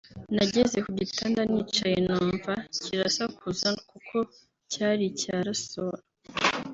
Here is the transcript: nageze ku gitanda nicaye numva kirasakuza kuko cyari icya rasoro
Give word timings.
nageze 0.35 0.77
ku 0.85 0.91
gitanda 1.01 1.41
nicaye 1.51 1.97
numva 2.07 2.53
kirasakuza 2.81 3.69
kuko 3.89 4.17
cyari 4.71 5.03
icya 5.11 5.37
rasoro 5.47 5.99